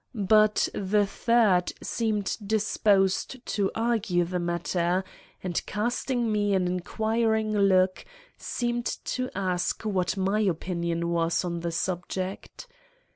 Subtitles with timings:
[0.15, 5.03] But the third seemed disposed to argue the matter,
[5.43, 8.03] and, casting me an inquiring look,
[8.35, 12.65] seemed to ask what my opinion was on the subject.